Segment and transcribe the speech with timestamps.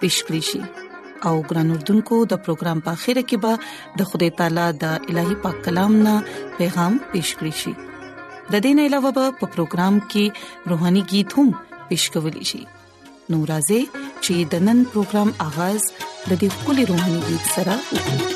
[0.00, 0.60] پیښ کړی شي
[1.28, 3.52] او ګران اردوونکو د پروګرام په خیره کې به
[4.00, 6.14] د خدای تعالی د الهي پاک کلام نه
[6.58, 7.72] پیغام پیښ کړی شي
[8.54, 10.24] د دین علاوه په پروګرام کې
[10.74, 11.48] روهاني गीत هم
[11.92, 12.62] پیښ کولې شي
[13.34, 13.78] نورازه
[14.24, 15.80] چې د نن پروګرام آغاز
[16.28, 18.34] د دې کلی روحاني गीत سره وکړي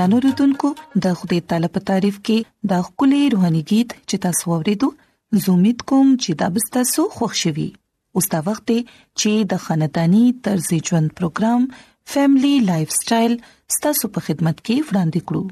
[0.00, 0.68] ګرانو رتونکو
[1.04, 4.88] د خدای تعالی په تعریف کې دا خولي روحاني गीत چې تاسو ورېدو
[5.46, 7.64] زومید کوم چې دا به تاسو خوښ شي
[8.20, 11.66] اوس دا وخت چې د خاندانی طرز ژوند پروګرام
[12.12, 13.34] فاميلي لایف سټایل
[13.76, 15.42] ستاسو په خدمت کې وړاندې کړو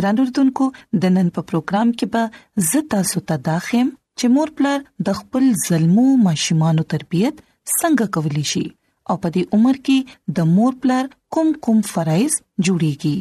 [0.00, 0.68] ګرانو رتونکو
[1.04, 6.04] د نن په پروګرام کې به زتا ستا داخم چې مور پلر د خپل ظلمو
[6.28, 8.62] ماشومان تربيت څنګه کولی شي
[9.10, 13.16] او په دې عمر کې د مور پلر کوم کوم فرایز جوړيږي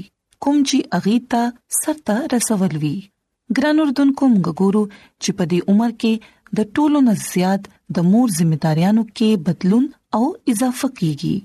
[0.46, 1.44] کوم چې اغي ته
[1.82, 2.96] سرته رسول وي
[3.60, 4.84] ګران اردوونکو موږ ګورو
[5.22, 6.14] چې په دې عمر کې
[6.60, 7.64] د ټولو نه زیات
[7.98, 9.86] د مور ځمېداريانو کې بدلون
[10.18, 11.36] او اضافه کیږي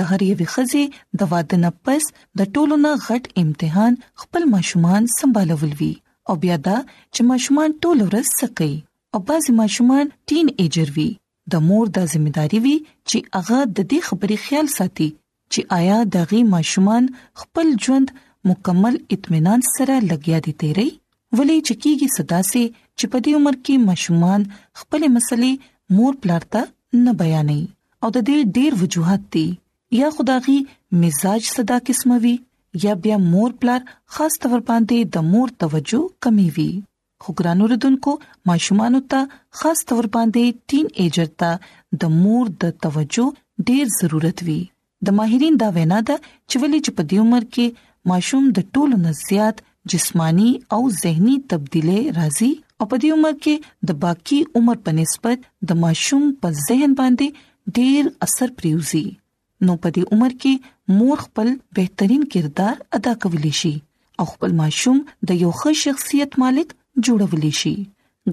[0.00, 0.84] د هر یوې خزي
[1.22, 2.02] د واده نه پس
[2.40, 3.92] د ټولو نه غټ امتحان
[4.24, 5.92] خپل ماشومان سمبالول وی
[6.28, 6.76] او بیا دا
[7.14, 8.72] چې ماشومان ټول ورځ سکي
[9.16, 11.08] او بعضی ماشومان ټین ایجر وی
[11.54, 12.76] د مور د ځمېداري وی
[13.08, 15.08] چې هغه د دې خبرې خیال ساتي
[15.52, 17.04] چې آیا دغه ماشومان
[17.40, 18.08] خپل ژوند
[18.48, 20.88] مکمل اطمینان سره لګیا دي تیری
[21.38, 22.62] ولې چې کیږي صدا سي
[22.98, 24.40] چې په دې عمر کې مشمان
[24.80, 25.52] خپل مسلې
[25.98, 26.60] مور پلار ته
[27.04, 27.60] نه بیانې
[28.02, 29.46] او د دې ډېر وجوهات دي
[30.00, 30.56] یا خداغي
[31.02, 32.34] مزاج صدا قسمه وي
[32.84, 33.80] یا بیا مور پلار
[34.16, 36.70] خاص تور باندې د مور توجه کمی وي
[37.24, 38.12] خو ګرانو ردوونکو
[38.50, 39.20] ماشومان ته
[39.60, 44.60] خاص تور باندې ټین ایجر ته د مور د توجه ډیر ضرورت وي
[45.08, 47.66] د ماهرین دا وینا ده چې ولې چې په دې عمر کې
[48.10, 49.56] ماشوم د ټولو نه زیات
[49.92, 53.54] جسمانی او زهنی تبدیلې راځي او په دې عمر کې
[53.90, 55.38] د باقی عمر په نسبت
[55.72, 57.28] د ماشوم په ذهن باندې
[57.80, 59.04] ډیر اثر پریوزي
[59.68, 60.54] نو په دې عمر کې
[61.00, 61.48] مور خپل
[61.80, 63.74] بهترین کردار ادا کولی شي
[64.22, 66.68] او خپل ماشوم د یو ښه شخصیت مالک
[67.04, 67.74] جوړولی شي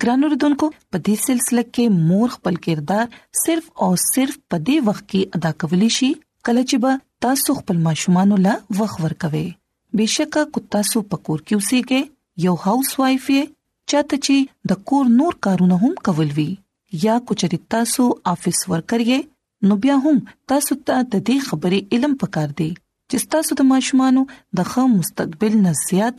[0.04, 3.06] ګرانو ردوونکو په دې سلسله کې مور خپل کردار
[3.44, 6.12] صرف او صرف په دې وخت کې ادا کولی شي
[6.48, 6.92] کله چې به
[7.26, 9.46] تاسو خپل ماشومان له وخت ورکوي
[10.00, 12.02] بشکه کو تاسو پکور کې اوسېږئ
[12.48, 13.42] یو هاوس وایف یې
[13.92, 14.36] چاته چې
[14.74, 16.50] د کور نور کارونه هم کول وی
[17.06, 18.04] یا کو چې تاسو
[18.34, 19.20] افیس ورکر یې
[19.72, 20.22] نو بیا هم
[20.54, 22.70] تاسو ته د دې خبرې علم پکار دی
[23.10, 24.16] چې تاسو د ماشومان
[24.60, 26.16] د خام مستقبل نه زیات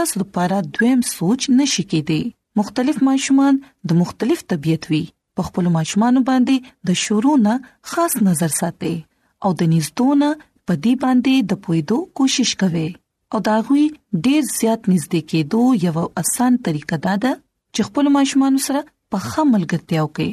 [0.00, 2.22] تاسو لپاره دویم سوچ نشي کېدی
[2.62, 3.54] مختلف ماشومان
[3.92, 5.02] د مختلف طبيعت وی
[5.38, 6.56] په خپل ماشومان باندې
[6.90, 7.54] د شورو نه
[7.92, 8.96] خاص نظر ساتي
[9.44, 10.28] او د نږدونه
[10.66, 12.88] په دې باندې د پویدو کوشش کوي
[13.34, 13.86] او دا غوي
[14.26, 17.32] ډیر زیات نږدې کېدو یو اسان طریقه دا ده
[17.74, 18.80] چې خپل ماشومان سره
[19.14, 20.30] په خملګتیا وکي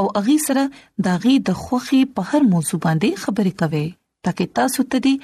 [0.00, 0.62] او اغي سره
[1.08, 3.86] دا غي د خوخي په هر موضوع باندې خبرې کوي
[4.26, 5.14] ترڅو تاسو ته دي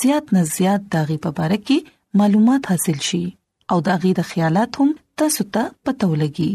[0.00, 1.78] زیات نه زیات دا غي په اړه کې
[2.20, 3.24] معلومات حاصل شي
[3.74, 4.90] او دا غي د خیالات هم
[5.22, 6.52] تاسو ته پته ولګي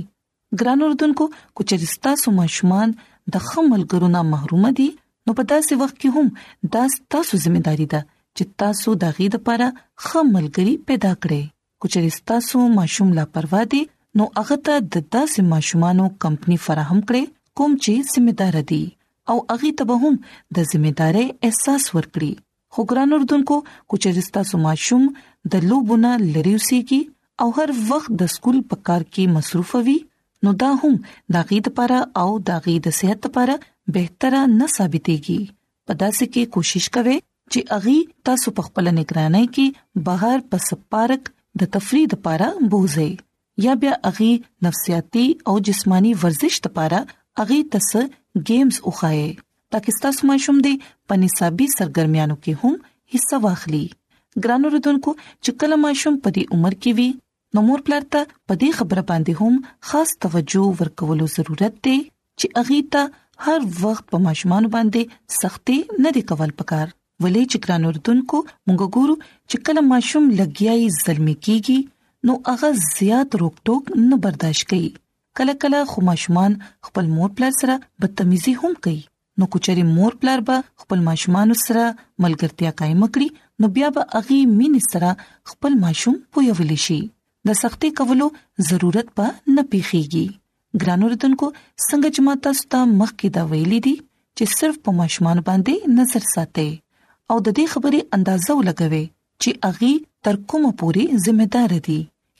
[0.60, 1.26] ګران اردوونکو
[1.56, 4.88] کو چې رستا سو ماشومان د خملګرو نه محروم دي
[5.30, 6.28] نو په داسې وخت کې هم
[6.76, 6.84] دا
[7.16, 8.00] تاسو ځمېداري ده
[8.36, 9.68] چې تاسو د غې لپاره
[10.06, 11.44] خملګری پیدا کړئ
[11.82, 13.82] کچې تاسو ماشوم لا پروا دي
[14.22, 17.24] نو هغه ته د داسې ماشومانو کمپني فراهم کړي
[17.62, 18.82] کوم چې ځمېدار دي
[19.34, 20.16] او هغه ته به هم
[20.56, 22.32] د ځمېدارۍ احساس ورکړي
[22.74, 23.60] خو ګران اردوونکو
[23.92, 25.06] کوچریستا سماشوم
[25.54, 27.02] د لوبونه لریوسی کی
[27.44, 29.98] او هر وخت د سکول په کار کې مصروف وي
[30.48, 30.96] نو دا هم
[31.36, 33.60] د غید لپاره او د غید صحت لپاره
[33.98, 35.42] بهتره نه ثابتېږي
[35.86, 37.18] په داسې کې کوشش کوئ
[37.52, 37.98] چې اغي
[38.28, 39.68] تاسو په خپل نگرانۍ کې
[40.08, 41.24] بهر په سپارک
[41.62, 43.10] د تفریح لپاره بوزي
[43.66, 44.32] یا بیا اغي
[44.66, 47.00] نفسیاتي او جسمانی ورزش لپاره
[47.46, 47.90] اغي تس
[48.50, 49.30] گیمز وخایي
[49.76, 50.74] ترڅو تاسو مشوم دي
[51.08, 52.78] په نصابي سرګرمیانو کې هم
[53.16, 53.82] حصہ واخلي
[54.44, 58.80] ګرانو ردوونکو چې کله مشوم په دې عمر کې وي نو مور پلارته په دې
[58.80, 64.64] خبره باندې هم خاص توجه ورکولو ضرورت دی چې اغي ته هر وخت په ماشومان
[64.76, 65.02] باندې
[65.42, 66.88] سختي نه دی کول پکار
[67.24, 68.38] ولې چې ګران اردوونکو
[68.68, 69.16] موږ ګورو
[69.50, 71.80] چې کله ماشوم لګیاي ظلمي کیږي
[72.30, 74.90] نو هغه زیات روکټوک نه برداشت کوي
[75.42, 76.58] کله کله خو ماشومان
[76.90, 77.76] خپل مور پلار سره
[78.06, 79.00] بدتمیزي هم کوي
[79.42, 81.86] نو کوچري مور پلار به خپل ماشومان سره
[82.26, 85.16] ملګرتیا قائم کړي نو بیا به اغي مين سره
[85.54, 87.00] خپل ماشوم پویول شي
[87.48, 88.30] د سختي کولو
[88.72, 90.28] ضرورت به نه پیخيږي
[90.82, 91.48] ګرانو ردوونکو
[91.88, 93.96] څنګه چې ماته ستاسو مخکې دا ویلې دي
[94.38, 96.68] چې صرف په ماشومان باندې نظر ساتي
[97.32, 99.02] او د دې خبرې اندازو لګوي
[99.42, 99.94] چې اغي
[100.28, 102.00] تر کومه پوري ځمېدار دي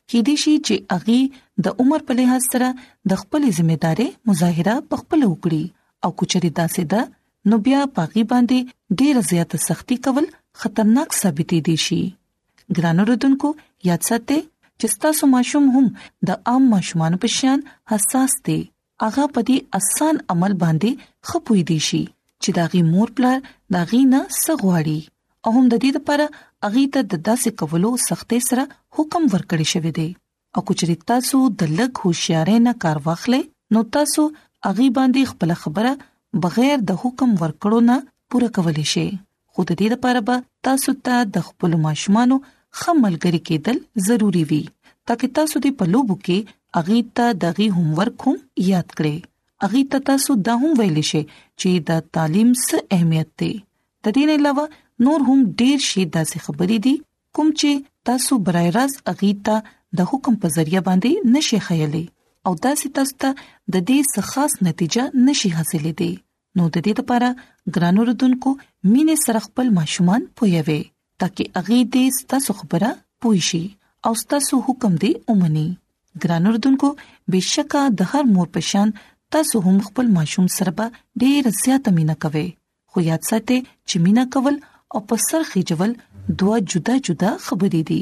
[0.10, 1.22] کې دي شي چې اغي
[1.68, 2.68] د عمر په لحاظ سره
[3.10, 5.64] د خپلې ځمېدارې مظاهره په خپل وکړي
[6.08, 7.02] او کچري داسې ده
[7.52, 8.58] نو بیا پاغي باندې
[9.00, 10.26] ډېر زیات سختی کول
[10.64, 12.00] خطرناک ثابت دي شي
[12.78, 13.50] ګرانو ردوونکو
[13.90, 14.40] یاد ساتئ
[14.82, 15.88] چې تاسو ماشوم هم
[16.30, 17.60] د عام ماشومان په شان
[17.94, 18.58] حساس دي
[19.04, 20.92] هغه په دې اسان عمل باندې
[21.32, 22.02] خپوي دي شي
[22.42, 23.38] چې داغي مور پلار
[23.78, 25.00] داغي نه سغواړي
[25.44, 26.26] او هم د دې لپاره
[26.70, 28.64] اغي ته د داسې کولو سختې سره
[29.00, 30.10] حکم ورکړی شوی دی
[30.58, 33.42] او کچري تاسو د لګ هوشیارې نه کار واخلې
[33.78, 34.24] نو تاسو
[34.72, 35.94] اغي باندې خپل خبره
[36.46, 37.98] بغیر د حکم ورکړو نه
[38.34, 39.08] پوره کولای شئ
[39.54, 42.38] خو د دې لپاره به تاسو ته د خپل ماشومانو
[42.82, 43.78] خملګری کېدل
[44.08, 44.62] ضروری وي
[45.08, 46.38] ترڅو تاسو د پلوبو کې
[46.82, 48.36] اغي ته دغه هوم ورک هم
[48.72, 49.18] یاد کړئ
[49.68, 51.22] اغي ته تاسو دا هم ویل شي
[51.60, 53.52] چې د تعلیم څه اهمیت دی
[54.04, 54.66] د دې نه علاوه
[55.08, 56.96] نور هم ډیر شي داسې خبرې دي
[57.40, 57.72] کوم چې
[58.12, 59.56] تاسو برای راز اغي ته
[60.02, 62.06] د حکم په ذریعہ باندې نشي خیالي
[62.46, 66.12] او داسې تاسو ته د دې څه خاص نتیجه نشي حاصلې دي
[66.56, 67.30] نو د دې لپاره
[67.78, 68.50] ګرانو ردوونکو
[68.94, 70.82] مینه سره خپل ماشومان پویوي
[71.22, 72.90] ترکه اغه دې ستاسو خبره
[73.26, 73.62] پوي شي
[74.10, 75.68] او ستاسو حکم دې ومني
[76.26, 76.88] ګران اردوونکو
[77.34, 78.88] بشکا د هر مور پشان
[79.38, 80.86] تاسو هم خپل ماشوم سره به
[81.24, 82.46] ډېر زیات مینا کوي
[82.94, 84.56] خو یاد ساتئ چې مینا کول
[84.98, 85.92] او پر سر خېجول
[86.44, 88.02] دوه جدا جدا خبرې دي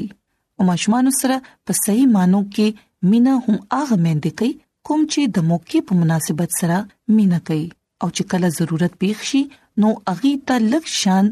[0.56, 4.52] او ماشومان سره په صحیح مانو کې مینا هم هغه مندې کوي
[4.86, 6.78] کوم چې د موقع په مناسبت سره
[7.18, 7.62] مینا کوي
[8.02, 9.42] او چې کله ضرورت پیښ شي
[9.84, 11.30] نو اغي ته لک شان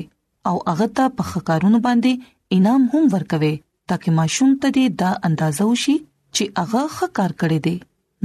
[0.50, 3.52] او هغه ته په خکارونو باندې انعام هم ورکوي
[3.92, 5.94] ترکه ماشوم ته دا اندازه وشي
[6.36, 7.76] چې هغه خکار کړي دي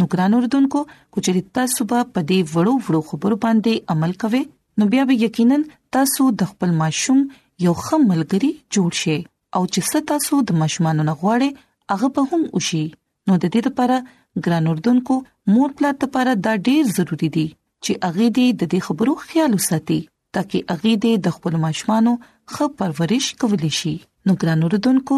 [0.01, 0.81] نو ګران اردوونکو
[1.17, 4.43] کچري تاسو په دې وړو وړو خبرو باندې عمل کوئ
[4.81, 5.57] نو بیا به یقینا
[5.97, 7.21] تاسو د خپل ماشوم
[7.67, 9.15] یو خم ملګری جوړ شئ
[9.55, 12.83] او چې ستاسو د ماشومان نه غواړي هغه به هم وشي
[13.27, 13.97] نو د دې لپاره
[14.45, 15.15] ګران اردوونکو
[15.53, 17.45] مور پلار لپاره دا ډیر ضروری دی
[17.83, 19.99] چې اغه دې د دې خبرو خیال وساتي
[20.37, 22.13] ترڅو اغه دې د خپل ماشومانو
[22.53, 23.93] ښه پرورش کولی شي
[24.29, 25.17] نو ګران اردوونکو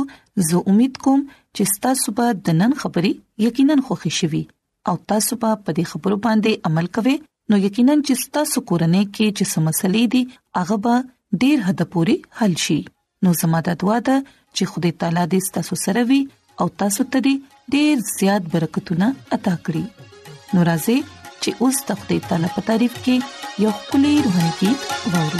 [0.50, 1.22] زه امید کوم
[1.55, 3.13] چې تاسو به د نن خبرې
[3.48, 4.43] یقینا خوښی شوي
[4.91, 7.15] او تاسو به په دې خبرو باندې عمل کوئ
[7.53, 10.24] نو یقینا چې تاسو کورنۍ کې چې سمسلې دي
[10.57, 10.95] هغه به
[11.45, 12.79] ډیر حد پوري حل شي
[13.24, 14.17] نو زموږ د دعا ده
[14.55, 16.22] چې خدای تعالی دې تاسو سره وي
[16.63, 17.36] او تاسو ته دې
[17.74, 19.07] ډیر زیات برکتونه
[19.38, 19.86] عطا کړي
[20.53, 20.98] نو راځي
[21.41, 23.15] چې اوس تخته تعالی په تعریف کې
[23.65, 24.72] یو خولي روحاني کې
[25.15, 25.39] ووري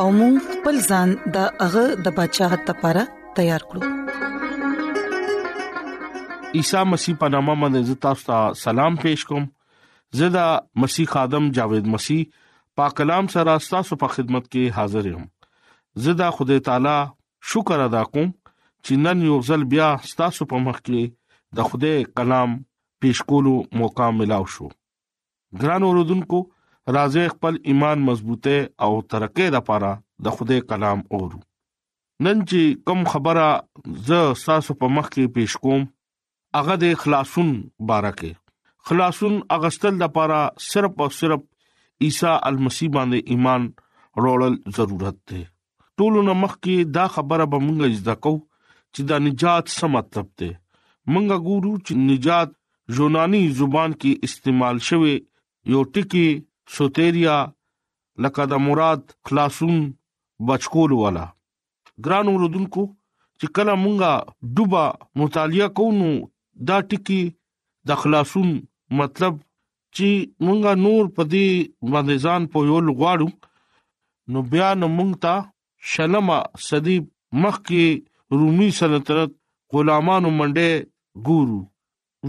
[0.00, 3.02] او موږ خپل ځان د هغه د بچاغت لپاره
[3.36, 3.82] تیار کړو
[6.58, 9.46] عیسی مسیح په نامه باندې تاسو ته سلام پېښ کوم
[10.20, 10.44] زدا
[10.84, 12.20] مسیح خادم جاوید مسیح
[12.80, 15.24] پاک کلام سره تاسو په خدمت کې حاضر یم
[16.06, 16.96] زدا خدای تعالی
[17.54, 19.88] شکر ادا کوم چې نن یو ځل بیا
[20.22, 21.02] تاسو په مخ کې
[21.60, 24.70] د خدای کلام پېښ کولو موقع ملو شو
[25.64, 26.40] ګران اوردونکو
[26.96, 28.54] راځي خپل ایمان مضبوطه
[28.84, 29.88] او ترقه لپاره
[30.28, 31.40] د خدای کلام اورو
[32.26, 33.48] نن چې کم خبره
[34.06, 35.84] ز ساسو په مخ کې پیښ کوم
[36.58, 37.50] هغه د خلاصون
[37.90, 38.30] بارکه
[38.90, 41.44] خلاصون اغستل لپاره صرف او صرف
[42.06, 45.42] عیسی المسیح باندې ایمان وروړل ضرورت دی
[46.00, 50.50] ټولونه مخ کې دا خبره به مونږ زده کو چې دا نجات څه مطلب دی
[50.56, 52.58] مونږ ګورو چې نجات
[53.00, 55.16] یونانی زبان کې استعمال شوی
[55.76, 56.28] یو ټکی
[56.76, 57.36] سوتيريا
[58.26, 59.78] لکه د مراد خلاصون
[60.50, 61.26] بچکول والا
[62.06, 62.82] ګران اوردونکو
[63.40, 64.12] چې کله مونږه
[64.58, 64.84] ډوبا
[65.22, 66.10] مطالعه کوو
[66.70, 67.20] دا ټکی
[67.90, 68.48] د خلاصون
[69.00, 69.34] مطلب
[69.96, 70.08] چې
[70.46, 71.48] مونږه نور پدې
[71.92, 73.28] باندې ځان په یو لغواړو
[74.34, 75.34] نو بیا نو مونږ ته
[75.94, 76.98] شلمه صدی
[77.44, 79.32] مخ کې رومي سلطنت
[79.74, 81.60] غلامانو منډه ګورو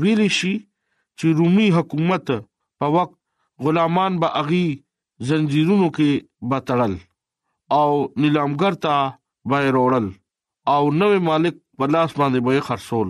[0.03, 0.53] ویل شي
[1.19, 2.33] چې رومي حکومت
[2.79, 3.18] په وخت
[3.63, 4.65] غلامان به اغي
[5.29, 6.11] زنجیرونو کې
[6.49, 6.93] بتړل
[7.79, 7.89] او
[8.21, 8.93] نیلامګر ته
[9.49, 10.07] وایروړل
[10.73, 13.09] او نوې مالک په لاس باندې به خرصول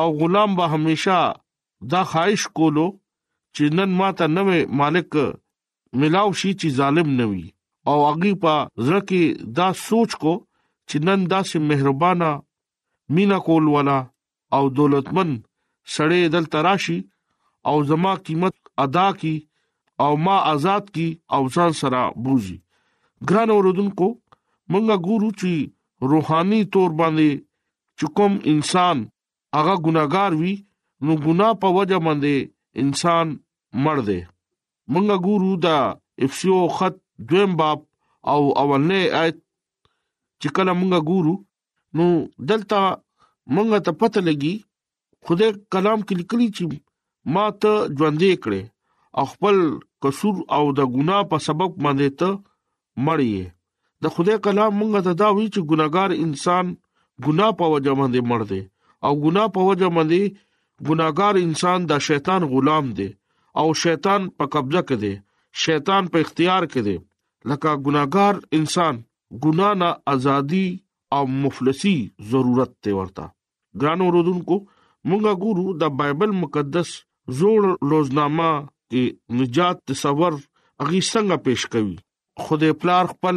[0.00, 1.18] او غلام به هميشه
[1.92, 2.86] دا خواهش کولو
[3.56, 5.16] چې نن ماته نوې مالک
[6.00, 7.44] ملاو شي چې ظالم نه وي
[7.90, 8.54] او اغي په
[8.86, 10.32] زړه کې دا سوچ کو
[10.88, 12.30] چې نن داسې مهربانا
[13.16, 13.98] مینا کول والا
[14.56, 16.98] او دولتمن سړې دل تراشي
[17.68, 19.34] او زما قیمت ادا کی
[20.04, 22.56] او ما آزاد کی او ځان سره بوزي
[23.28, 24.06] ګران اوردونکو
[24.72, 25.52] مونږه ګورو چې
[26.12, 27.30] روحاني تور باندې
[28.00, 28.96] چکم انسان
[29.56, 30.54] هغه ګناګار وي
[31.06, 32.34] نو ګنا په وجه باندې
[32.82, 33.26] انسان
[33.86, 34.20] مړ دی
[34.92, 35.76] مونږه ګورو دا
[36.26, 36.96] افسیو خط
[37.30, 37.78] دویم باب
[38.32, 39.36] او اولنې آیت
[40.40, 41.34] چې کله مونږه ګورو
[41.96, 42.06] نو
[42.52, 42.80] دلته
[43.54, 44.54] مونږه ته پته لګي
[45.26, 46.64] خدای کلام کې لیکلي چې
[47.36, 48.62] ما ته ژوندې کړې
[49.18, 49.56] او خپل
[50.02, 52.28] قصور او د ګنا په سبب باندې ته
[53.06, 53.30] مړی
[54.02, 56.66] د خدای کلام مونږ ته دا وی چې ګناګار انسان
[57.26, 58.62] ګنا په وجه باندې مړ دی
[59.06, 60.22] او ګنا په وجه باندې
[60.88, 63.08] ګناګار انسان د شیطان غلام دی
[63.60, 65.14] او شیطان په قبضه کې دی
[65.64, 66.96] شیطان په اختیار کې دی
[67.50, 68.94] لکه ګناګار انسان
[69.44, 70.66] ګنا نه ازادي
[71.16, 71.96] او مفلسي
[72.30, 73.24] ضرورت ته ورته
[73.80, 74.56] ګرانو رودونکو
[75.08, 76.88] مونږه ګورو د بایبل مقدس
[77.38, 77.62] زوړ
[77.92, 78.50] روزنامه
[79.40, 80.32] نجات تصور
[80.84, 81.94] اغي څنګه پېښ کوي
[82.46, 83.36] خدای پلار خپل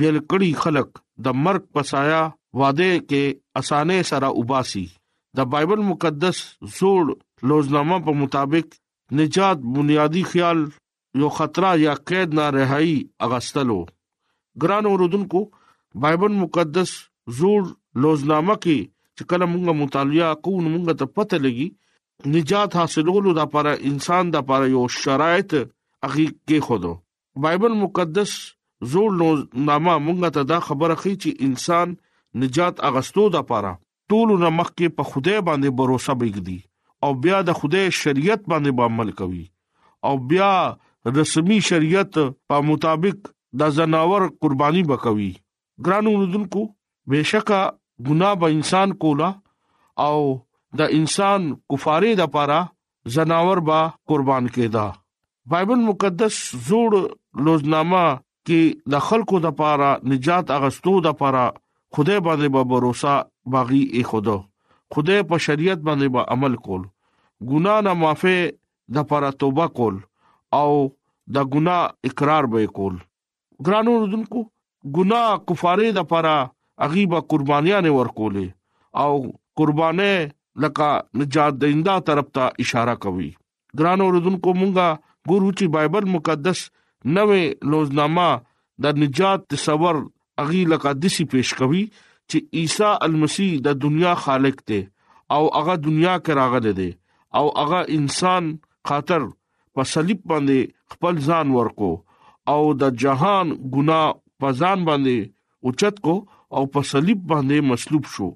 [0.00, 0.88] ویل کړی خلق
[1.26, 2.22] د مرګ پسایا
[2.60, 3.22] واده کې
[3.62, 4.84] اسانه سره وباسي
[5.40, 6.38] د بایبل مقدس
[6.78, 7.04] زوړ
[7.50, 8.66] لوزنامه په مطابق
[9.20, 10.58] نجات بنیادی خیال
[11.22, 12.96] یو خطر یا قید نه رهایی
[13.26, 13.78] اغستلو
[14.64, 15.40] ګران اوردونکو
[16.06, 16.90] بایبل مقدس
[17.38, 17.62] زوړ
[18.04, 18.78] لوزنامه کې
[19.16, 21.68] چې کله موږ مطالعه کوو موږ ته پته لګي
[22.26, 26.92] نجات حاصلولو لپاره انسان د لپاره یو شرایط اغي کې خودو
[27.46, 28.34] بایبل مقدس
[28.94, 31.94] زول نامه مونږ ته دا خبره کوي چې انسان
[32.44, 33.72] نجات اغستو د لپاره
[34.12, 36.58] ټول نه مخکې په خوده باندې باور وسبېږي
[37.06, 39.44] او بیا د خوده شریعت باندې با عمل کوي
[40.10, 40.52] او بیا
[41.18, 43.28] رسمي شریعت په مطابق
[43.62, 45.30] د زناور قرباني وکوي
[45.86, 46.62] ګرانو ودونکو
[47.12, 47.60] بهشکه
[48.10, 49.30] ګناه به انسان کولا
[50.08, 50.18] او
[50.78, 52.60] د انسان کفاره د پاره
[53.16, 53.78] زناور با
[54.10, 54.84] قربان کېدا
[55.54, 56.92] بایبل مقدس زوړ
[57.46, 58.04] لوزنامه
[58.46, 61.44] کې د خلکو د پاره نجات اغستو د پاره
[61.96, 63.24] خدای باندې با باور
[63.56, 64.36] باغی اي خدا
[64.94, 66.82] خدای په شریعت باندې با عمل کول
[67.52, 68.36] ګنا نه معافي
[68.98, 70.00] د پاره توبه کول
[70.60, 70.72] او
[71.38, 71.76] د ګنا
[72.10, 72.96] اقرار به کول
[73.66, 74.42] ګرانو رودونکو
[74.96, 76.36] ګنا کفاره د پاره
[76.94, 78.48] غیبه قربانیاں ورکولې
[79.04, 79.12] او
[79.60, 80.14] قربانه
[80.60, 80.88] لکه
[81.18, 83.30] نجات دیندا طرف ته اشاره کوي
[83.80, 84.88] ګران اوردونکو مونږه
[85.32, 86.58] ګورو چې بایبل مقدس
[87.16, 88.28] نوې لوزنامه
[88.86, 89.96] د نجات تصور
[90.44, 94.80] اغي لکه دسی پیش کوي چې عیسی المسیح د دنیا خالق دی
[95.36, 96.90] او هغه دنیا کې راغلی دی
[97.40, 98.50] او هغه انسان
[98.90, 99.26] خاطر
[99.76, 101.90] په صلیب باندې خپل ځان ورکو
[102.54, 106.16] او د جهان ګناه په ځان باندې اوچت کو
[106.58, 108.30] او په صلیب باندې مصلوب شو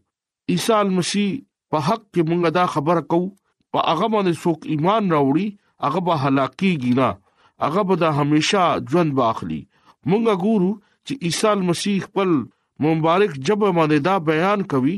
[0.54, 1.28] عیسی مسیح
[1.70, 3.34] په حق کې مونږه دا خبره کوو
[3.72, 5.46] په هغه باندې څوک ایمان راوړي
[5.84, 7.08] هغه به هلاکی ګینا
[7.64, 9.62] هغه به د همیشا ژوند واخلي
[10.10, 10.70] مونږه ګورو
[11.06, 12.30] چې عیسی مسیح خپل
[12.84, 14.96] مبارک جبه باندې دا بیان کوي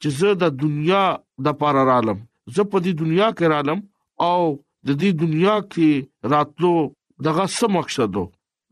[0.00, 1.04] چې زه د دنیا
[1.44, 2.18] د پار عالم
[2.54, 3.78] زه په دې دنیا کې عالم
[4.28, 4.40] او
[4.86, 5.90] د دې دنیا کې
[6.32, 6.72] راتلو
[7.26, 8.14] دغه څه مقصد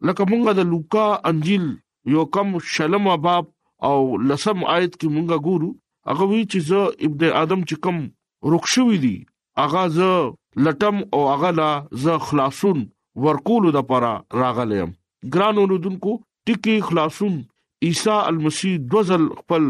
[0.06, 1.66] لکه مونږه د لوکا انجیل
[2.14, 3.44] یو کم شلم باب
[3.88, 3.96] او
[4.28, 5.70] لسم آیت کې مونږه ګورو
[6.10, 9.14] هغه وی چې زه ابن ادم چې کوم رخصوي دي
[9.62, 10.10] هغه زه
[10.66, 11.70] لټم او هغه لا
[12.04, 12.84] زه خلاصون
[13.26, 14.92] ورکول د پرا راغلم
[15.36, 16.14] ګران اوردونکو
[16.50, 17.38] ټکی خلاصون
[17.88, 19.68] عیسی المسیح دوزل خپل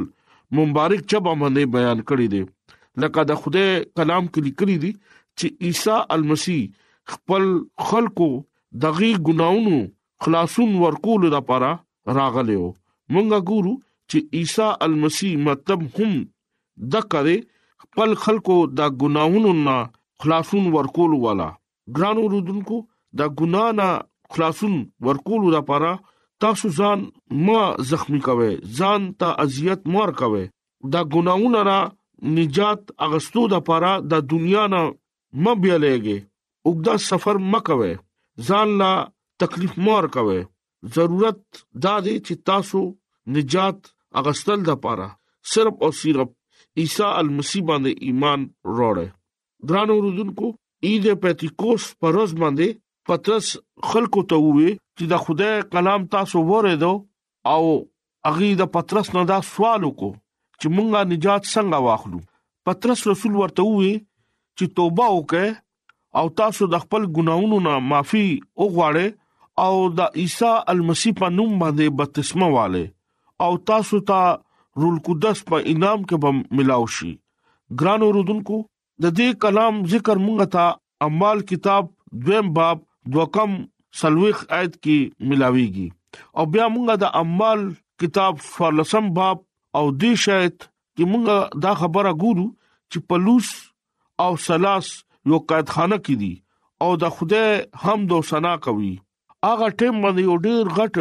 [0.59, 2.45] مبارک چب باندې بیان کړی دی
[3.07, 3.65] لکه د خوده
[4.01, 6.61] کلام کې لیکلي دي چې عیسی المسیح
[7.15, 7.49] خپل
[7.93, 8.31] خلقو
[8.87, 9.81] دغه ګناونو
[10.27, 11.73] خلاصون ورکول د پرا
[12.21, 13.77] راغلو مونږ ګورو
[14.11, 16.13] چې عیسی المسی مطلب هم
[16.95, 17.37] د کرے
[17.83, 19.77] خپل خلکو د ګناہوں نه
[20.25, 21.49] خلاصون ورکول والا
[21.97, 22.79] ګرانو رودونکو
[23.21, 23.89] د ګنا نه
[24.37, 24.77] خلاصون
[25.09, 25.91] ورکول لپاره
[26.45, 27.05] تاسو ځان
[27.49, 30.45] ما زخمی کوي ځان ته اذیت مور کوي
[30.95, 31.79] دا ګناونه را
[32.39, 34.83] نجات اغستو د پاره د دنیا نه
[35.45, 36.19] م بیا لګي
[36.69, 37.93] وګدا سفر م کوي
[38.51, 38.93] ځان لا
[39.45, 40.41] تکلیف مور کوي
[40.97, 41.41] ضرورت
[41.85, 42.81] دا دی چې تاسو
[43.39, 45.09] نجات اغستل د پاره
[45.55, 46.29] صرف او صرف
[46.83, 48.41] عیسی المسیح باندې ایمان
[48.75, 48.97] وروړ
[49.71, 50.47] دران اوردونکو
[50.91, 52.69] عید پتیکوس پروز باندې
[53.11, 53.47] پترس
[53.91, 56.93] خلکو ته وې چې د خدای کلام تاسو وریدو
[57.53, 57.63] او
[58.31, 60.11] اغه د پترس نه دا سوال وکړو
[60.61, 62.21] چې مونږه نجات څنګه واخلو
[62.71, 64.05] پترس رسول ورته وې
[64.59, 69.17] چې توبه وکړه او تاسو د خپل ګناونو نه معافي وغواړئ
[69.65, 72.87] او د عیسی المسیح په نوم باندې بپتسمه والے
[73.45, 74.37] او تاسو ته
[74.83, 77.11] رول قدس په انعام کې به ملاو شي
[77.83, 78.59] ګران اوردونکو
[79.05, 81.91] د دې کلام ذکر مونږ ته اعمال کتاب
[82.27, 82.79] دویم باب
[83.17, 83.57] دوکم
[84.03, 85.87] سلوخ آیت کې ملاويږي
[86.39, 87.65] او بیا مونږه د اعمال
[88.05, 89.45] کتاب فلسم باب
[89.81, 90.57] او دې شایت
[90.97, 92.47] چې مونږه دا خبره ګورو
[92.91, 93.49] چې پلوس
[94.25, 94.87] او سلاس
[95.31, 96.33] یو قیدخانه کې دي
[96.85, 97.45] او د خوده
[97.85, 98.93] حمد او ثنا کوي
[99.53, 100.97] اغه ټیم باندې یو ډیر غټ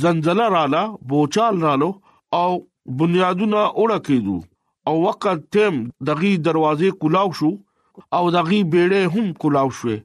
[0.00, 1.86] زلزلہ رااله بوچال رالو
[2.40, 2.44] او
[3.00, 4.36] بنیادونه اوړه کېدو
[4.90, 5.26] او وخت
[5.56, 7.50] تم دغي دروازې کولاو شو
[8.18, 9.96] او دغي بیړې هم کولاو شو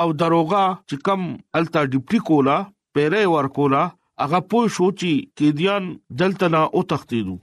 [0.00, 1.26] او دروغه چې کم
[1.60, 2.56] التا ډیپټي کولا
[2.98, 3.82] پیره ور کولا
[4.24, 5.90] هغه پوه شو چې کډیان
[6.22, 7.36] دلته نه او تختیدو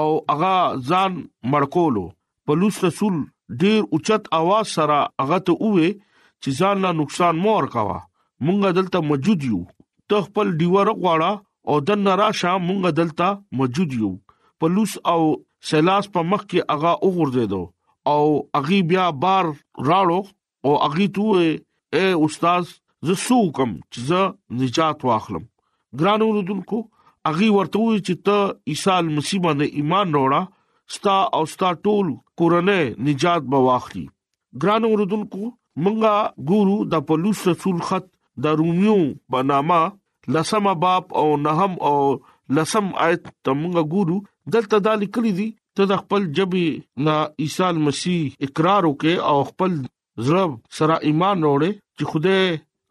[0.00, 0.52] او هغه
[0.90, 1.16] ځان
[1.54, 2.04] مړکولو
[2.50, 3.18] پولیس رسول
[3.64, 9.06] ډیر اوچت आवाज سره هغه ته وې چې ځان لا نقصان مور کاوه مونږ دلته
[9.10, 9.62] موجود یو
[10.12, 11.36] ته خپل دیوار غواړه
[11.70, 14.10] او د ناراشه مونږ دلته موجود یو
[14.64, 15.20] پولیس او
[15.70, 17.62] سلاس په مخ کې اغا وګرځیدو
[18.12, 18.26] او
[18.58, 19.48] اغي بیا بار
[19.88, 20.20] راړو
[20.66, 22.70] او اغي تو اے استاد
[23.08, 25.44] ز سوکم چې ز نجات واخلم
[26.02, 26.80] ګرانو رودونکو
[27.30, 32.86] اغي ورته وی چې ته عیسی مسیح باندې ایمان وروړه ستا او ستا ټول کورنۍ
[33.10, 34.06] نجات به واخلي
[34.64, 38.10] ګرانو رودونکو مونږه ګورو د پولیس رسول خط
[38.44, 38.98] د روميو
[39.34, 39.80] په نامه
[40.34, 41.98] لسم باب او نهم او
[42.58, 44.16] لسم آیت تمغه ګورو
[44.56, 45.46] دلته دا لیکلي دي
[45.78, 46.64] ته د خپل جبي
[47.08, 49.72] نا عیسی مسیح اقرار وکي او خپل
[50.26, 50.46] زړه
[50.78, 52.36] سره ایمان وروړي چې خوده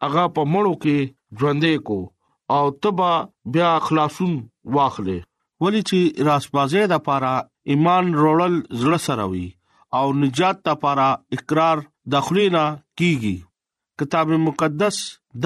[0.04, 0.98] هغه په مړو کې
[1.38, 1.98] ژوندې کو
[2.56, 3.12] او تبا
[3.54, 4.34] بیا خلاصون
[4.76, 5.18] واخلې
[5.66, 7.34] ولی چې راسپازې د پاره
[7.74, 9.46] ایمان وروړل زړه سره وي
[10.00, 11.84] او نجات ته پاره اقرار
[12.16, 12.64] داخلي نه
[12.98, 13.36] کیږي
[14.02, 14.96] کتاب مقدس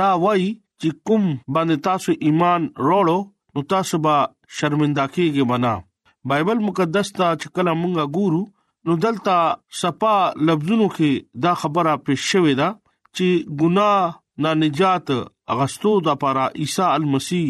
[0.00, 0.48] دا وایي
[0.82, 3.18] چې کوم باندې تاسو ایمان وروړو
[3.54, 4.16] نو تاسو به
[4.58, 5.72] شرمنده کیږئ بنا
[6.32, 8.40] بایبل مقدس ته چې کله مونږه ګورو
[8.86, 9.36] نو دلته
[9.80, 10.16] صفا
[10.50, 11.12] لفظونو کې
[11.46, 15.10] دا خبره پېښ شوې ده چې ګناه نه نجات
[15.56, 17.42] اغستو د لپاره عیسی المسی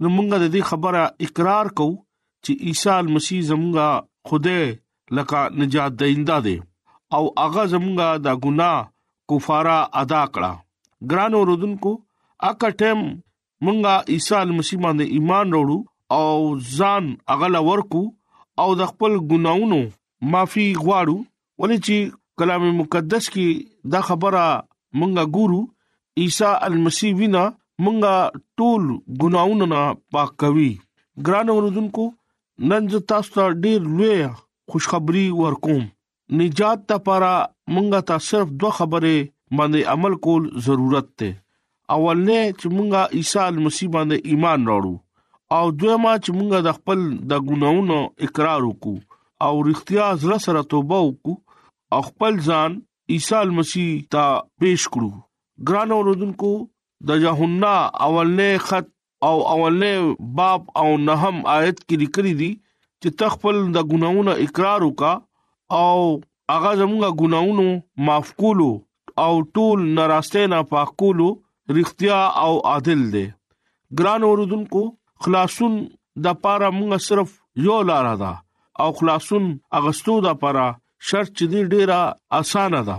[0.00, 6.38] نو مونږه د دې خبره اقرار کوو چې عیسی المسی زمونږه خوده لکه نجات دیندا
[6.48, 6.56] دی
[7.12, 8.78] او هغه زمونږه د ګناه
[9.30, 10.52] کفاره ادا کړه
[11.10, 11.92] ګرانو رودونکو
[12.50, 13.00] اکه ټیم
[13.64, 15.78] مونږه عیسی مسیح باندې ایمان وروړو
[16.16, 16.36] او
[16.76, 18.02] ځان اغل ورکو
[18.62, 19.80] او د خپل ګناونو
[20.32, 21.16] معافي غواړو
[21.60, 21.96] ولې چې
[22.38, 23.46] کلام مقدس کې
[23.94, 24.44] دا خبره
[25.00, 25.60] مونږه ګورو
[26.22, 27.44] عیسی المسیح وینا
[27.84, 28.14] مونږه
[28.58, 28.82] ټول
[29.22, 29.80] ګناونو نه
[30.14, 30.70] پاک کوي
[31.26, 32.04] ګران اوردونکو
[32.70, 34.14] نن زه تاسو ته ډیر لوی
[34.72, 35.82] خوشخبری ورکوم
[36.32, 37.32] نجات لپاره
[37.74, 39.16] مونږه ته صرف دوه خبرې
[39.58, 41.30] باندې عمل کول ضرورت ده
[41.96, 44.94] اولنه چې مونږه عیسی مسیح باندې ایمان راوړو
[45.56, 48.96] او دویمه چې مونږه د خپل د ګناونو اقرار وکړو
[49.48, 51.36] او رښتیا زړه سره توبه وکړو
[51.96, 52.70] او خپل ځان
[53.16, 54.24] عیسی مسیح ته
[54.62, 55.10] پیښ کړو
[55.70, 56.52] ګران اوردونکو
[57.10, 57.74] د یوحنا
[58.08, 58.88] اولنه خط
[59.30, 62.50] او اولنه باب او نهم آیت کې لیکلي دي
[63.02, 65.14] چې تخپل د ګناونو اقرار وکړو
[65.72, 67.66] او هغه زموږ ګناونو
[68.06, 68.70] معاف کولو
[69.24, 71.28] او ټول ناراسته نه پاکولو
[71.76, 73.26] رښتیا او عادل دی
[73.98, 74.82] ګران اوردونکو
[75.22, 75.74] خلاصون
[76.24, 77.28] د پاره موږ صرف
[77.66, 78.32] یو لار ده
[78.82, 79.44] او خلاصون
[79.78, 80.66] اغستو د پاره
[81.06, 81.98] شرط چې ډیره
[82.38, 82.98] اسانه ده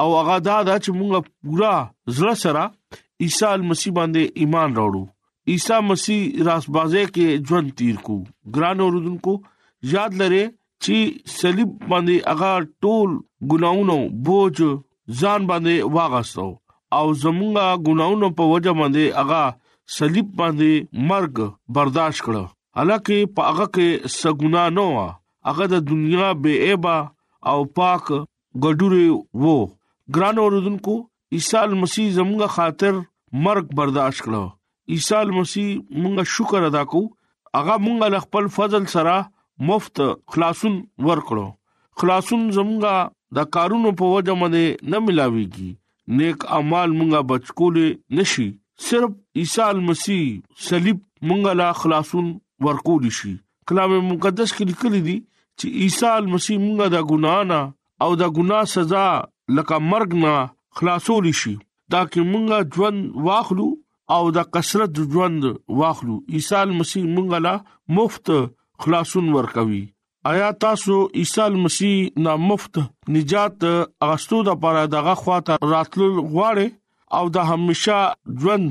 [0.00, 1.12] او هغه دا د چې موږ
[1.44, 1.74] پورا
[2.16, 2.62] زړه سره
[3.24, 5.02] عیسی مسیح باندې ایمان راوړو
[5.50, 8.16] عیسی مسیح راسبازه کې ژوند تیر کو
[8.54, 9.32] ګران اوردونکو
[9.94, 10.42] یاد لره
[10.82, 10.96] چې
[11.38, 13.10] صلیب باندې هغه ټول
[13.52, 14.56] ګناونو بوج
[15.20, 16.48] ځان باندې واغستو
[16.98, 19.42] او زمونږه ګناونو په وجه باندې هغه
[19.96, 20.70] صلیب باندې
[21.10, 21.34] مرګ
[21.76, 22.34] برداشت کړ
[22.80, 23.88] حالکه په هغه کې
[24.20, 25.08] سګونا نه و
[25.50, 26.96] هغه د دنیا بے عیبا
[27.50, 28.04] او پاک
[28.62, 29.08] ګډوري
[29.42, 29.56] وو
[30.14, 30.94] ګران اوردونکو
[31.34, 32.92] عیسی مسیح زمونږه خاطر
[33.44, 34.34] مرګ برداشت کړ
[34.94, 35.68] عیسی مسیح
[36.00, 37.00] مونږه شکر ادا کو
[37.56, 39.16] هغه مونږه خپل فضل سره
[39.68, 40.00] مفت
[40.32, 41.46] خلاصون ورکړو
[42.00, 42.94] خلاصون زمونږه
[43.38, 45.70] د کارونو په وجه باندې نه ملاويږي
[46.20, 47.76] نیک اعمال مونږه بچکول
[48.20, 48.48] نشي
[48.86, 49.10] صرف
[49.42, 50.24] عیسی مسیح
[50.68, 50.96] صلیب
[51.28, 52.26] مونږه لا خلاصون
[52.68, 53.34] ورکول شي
[53.70, 57.60] کلام مقدس کې لیکل دي چې عیسی مسیح مونږه د ګنا نه
[58.06, 59.06] او د ګنا سزا
[59.60, 60.34] لکه مرګ نه
[60.80, 61.54] خلاصول شي
[61.92, 63.68] دا چې مونږه ژوند واخلو
[64.14, 65.44] او د کثرت ژوند
[65.82, 67.54] واخلو عیسی مسیح مونږه لا
[67.98, 68.26] مفت
[68.82, 69.84] خلاصون ورکوي
[70.30, 72.78] آیا تاسو عیسی مسیح نامفت
[73.16, 73.64] نجات
[74.06, 76.68] اغستو د پاره دغه خواته راتلل غواړي
[77.18, 77.98] او د همیشه
[78.44, 78.68] ژوند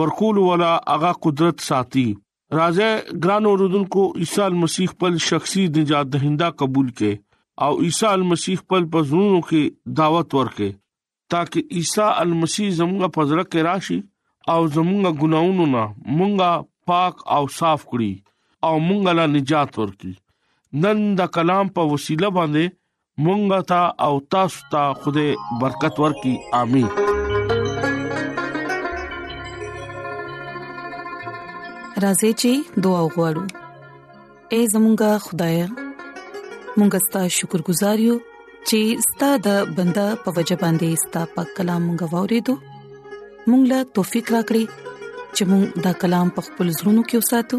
[0.00, 2.04] ورکول ولا هغه قدرت ساتي
[2.58, 2.90] راځه
[3.26, 7.14] ګرانو رودونکو عیسی مسیح پر شخصي نجات دهنده قبول کړي
[7.66, 9.62] او عیسی مسیح پر پزونو کې
[10.02, 10.70] دعوت ورکړي
[11.34, 12.10] تاکي عیسی
[12.44, 13.98] مسیح زموږ پزړه کې راشي
[14.54, 15.84] او زموږ ګناونو نه
[16.16, 16.52] مونږه
[16.92, 18.12] پاک او صاف کړي
[18.68, 20.12] او مونږ له نجات ورکړي
[20.84, 22.64] نن د کلام په وسیله باندې
[23.24, 25.26] مونږ ته او تاسو ته خوده
[25.60, 26.88] برکت ورکړي امين
[32.04, 32.50] راځي چې
[32.86, 33.44] دعا وغوړو
[34.54, 35.56] اے زمونږ خدای
[36.78, 38.16] مونږ ستاسو شکر گزار یو
[38.68, 38.78] چې
[39.10, 42.58] ستاسو د بندا په وجه باندې ستاسو په کلام غوورې دو
[43.50, 44.64] مونږ لا توفیق راکړي
[45.36, 47.58] چې مونږ دا کلام په خپل زړونو کې وساتو